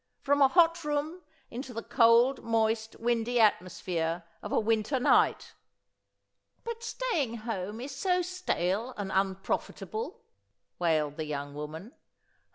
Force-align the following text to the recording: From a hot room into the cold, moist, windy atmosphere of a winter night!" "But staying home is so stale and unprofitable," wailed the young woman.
From 0.19 0.41
a 0.41 0.47
hot 0.47 0.83
room 0.83 1.21
into 1.51 1.75
the 1.75 1.83
cold, 1.83 2.43
moist, 2.43 2.95
windy 2.99 3.39
atmosphere 3.39 4.23
of 4.41 4.51
a 4.51 4.59
winter 4.59 4.99
night!" 4.99 5.53
"But 6.63 6.81
staying 6.81 7.35
home 7.45 7.79
is 7.79 7.95
so 7.95 8.23
stale 8.23 8.95
and 8.97 9.11
unprofitable," 9.13 10.23
wailed 10.79 11.17
the 11.17 11.25
young 11.25 11.53
woman. 11.53 11.91